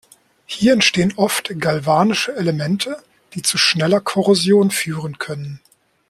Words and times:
Hier 0.47 0.73
entstehen 0.73 1.13
oft 1.15 1.53
galvanische 1.59 2.35
Elemente, 2.35 2.97
die 3.35 3.43
zu 3.43 3.59
schneller 3.59 3.99
Korrosion 4.01 4.71
führen 4.71 5.19
können. 5.19 5.59